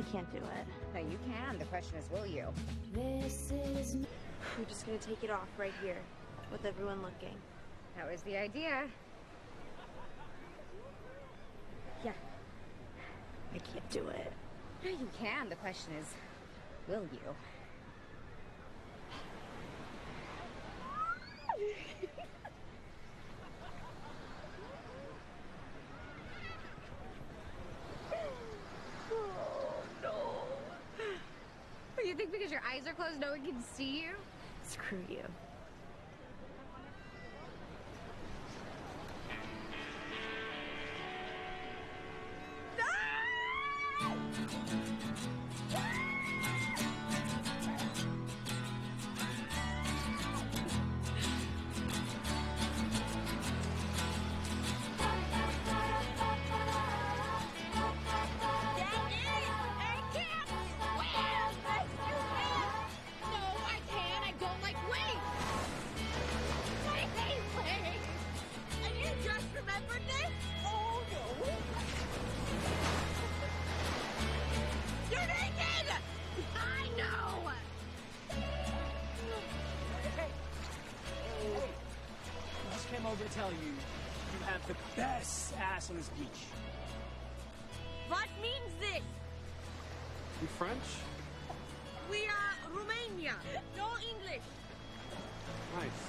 [0.00, 0.66] I can't do it.
[0.94, 1.58] No, you can.
[1.58, 2.46] The question is, will you?
[2.94, 3.96] This is.
[4.56, 5.98] I'm just gonna take it off right here,
[6.50, 7.36] with everyone looking.
[7.98, 8.84] That was the idea.
[12.02, 12.12] Yeah.
[13.54, 14.32] I can't do it.
[14.82, 15.50] No, you can.
[15.50, 16.06] The question is,
[16.88, 17.18] will you?
[29.12, 30.48] oh, no.
[32.10, 34.10] You think because your eyes are closed, no one can see you?
[34.66, 35.22] Screw you.
[83.22, 86.46] To tell you you have the best ass on this beach.
[88.08, 89.02] What means this?
[90.40, 90.78] You French?
[92.10, 93.34] We are Romania.
[93.76, 94.42] No English.
[95.76, 96.00] Nice.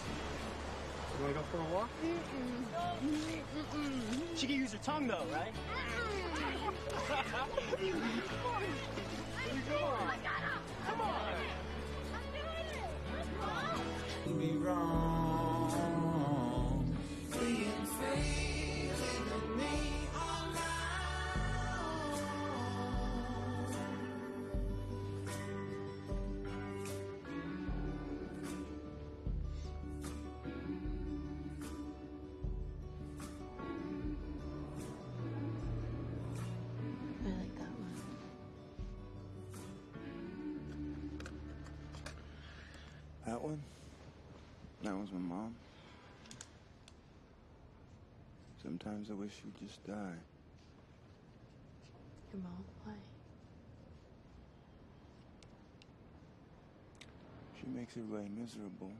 [1.17, 1.89] You wanna go for a walk?
[4.35, 5.53] She can use her tongue though, right?
[10.87, 11.21] Come on.
[14.39, 15.20] be wrong.
[43.41, 43.63] That one?
[44.83, 45.55] That was my mom.
[48.61, 50.19] Sometimes I wish she'd just die.
[52.31, 52.63] Your mom?
[52.83, 52.93] Why?
[57.59, 58.91] She makes everybody miserable.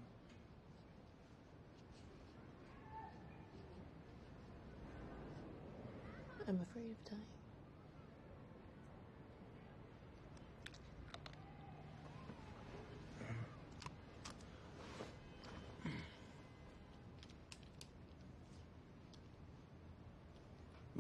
[6.48, 7.41] I'm afraid of dying.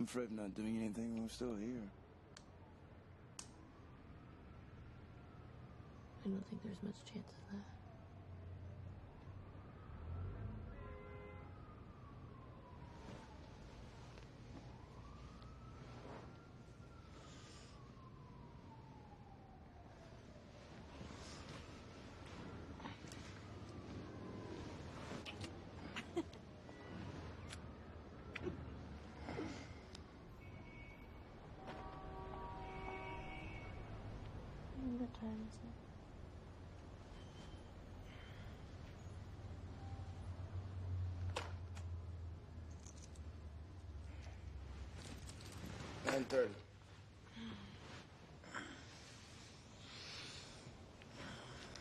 [0.01, 1.84] I'm afraid of not doing anything I'm still here.
[6.25, 7.62] I don't think there's much chance of that.
[34.97, 35.53] What time is
[46.07, 46.11] it?
[46.11, 46.57] Nine thirty.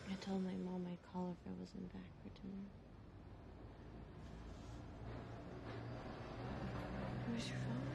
[0.07, 2.67] I told my mom I'd call if I wasn't back for dinner.
[7.27, 7.87] Where's your phone?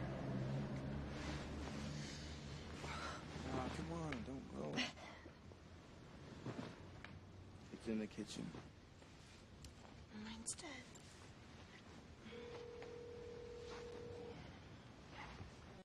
[3.55, 4.65] Oh, come on, don't go.
[7.73, 8.45] It's in the kitchen.
[10.25, 11.06] Mine's dead.